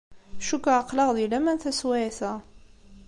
[0.47, 2.33] Cukkeɣ aql-aɣ di laman taswiɛt-a.